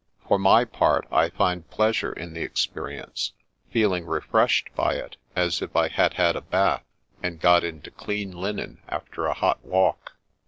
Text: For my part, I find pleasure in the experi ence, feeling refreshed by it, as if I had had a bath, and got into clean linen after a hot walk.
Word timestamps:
For 0.27 0.39
my 0.39 0.65
part, 0.65 1.05
I 1.11 1.29
find 1.29 1.69
pleasure 1.69 2.11
in 2.11 2.33
the 2.33 2.41
experi 2.43 2.99
ence, 3.03 3.33
feeling 3.69 4.07
refreshed 4.07 4.73
by 4.73 4.95
it, 4.95 5.15
as 5.35 5.61
if 5.61 5.75
I 5.75 5.89
had 5.89 6.15
had 6.15 6.35
a 6.35 6.41
bath, 6.41 6.81
and 7.21 7.39
got 7.39 7.63
into 7.63 7.91
clean 7.91 8.31
linen 8.31 8.81
after 8.89 9.27
a 9.27 9.33
hot 9.35 9.63
walk. 9.63 10.13